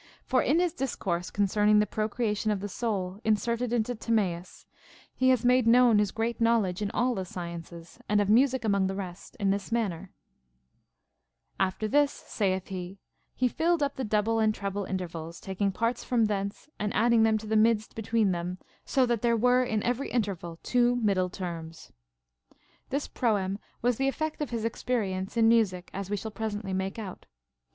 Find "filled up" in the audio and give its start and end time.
13.47-13.95